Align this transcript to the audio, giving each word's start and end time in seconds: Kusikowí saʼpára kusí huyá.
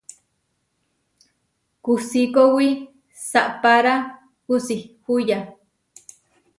Kusikowí 1.83 2.67
saʼpára 3.29 3.93
kusí 4.45 4.75
huyá. 5.05 5.39